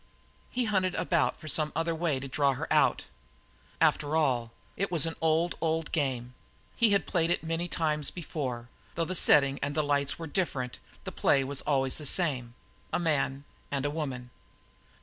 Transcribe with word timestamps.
He 0.49 0.65
hunted 0.65 0.95
about 0.95 1.39
for 1.39 1.47
some 1.47 1.71
other 1.75 1.93
way 1.93 2.19
to 2.19 2.27
draw 2.27 2.53
her 2.53 2.65
out. 2.73 3.03
After 3.79 4.15
all, 4.15 4.51
it 4.75 4.91
was 4.91 5.05
an 5.05 5.13
old, 5.21 5.53
old 5.61 5.91
game. 5.91 6.33
He 6.75 6.89
had 6.89 7.05
played 7.05 7.29
it 7.29 7.41
before 7.41 7.47
many 7.47 7.65
a 7.65 7.67
time; 7.67 8.07
though 8.95 9.05
the 9.05 9.13
setting 9.13 9.59
and 9.61 9.75
the 9.75 9.83
lights 9.83 10.13
had 10.13 10.17
been 10.17 10.29
different 10.31 10.79
the 11.03 11.11
play 11.11 11.43
was 11.43 11.61
always 11.61 11.99
the 11.99 12.07
same 12.07 12.55
a 12.91 12.97
man, 12.97 13.43
and 13.69 13.85
a 13.85 13.91
woman. 13.91 14.31